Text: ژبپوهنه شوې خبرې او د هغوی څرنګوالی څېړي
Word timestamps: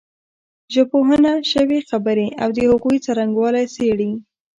ژبپوهنه 0.73 1.33
شوې 1.51 1.79
خبرې 1.89 2.27
او 2.41 2.49
د 2.57 2.57
هغوی 2.69 2.97
څرنګوالی 3.05 3.65
څېړي 3.75 4.11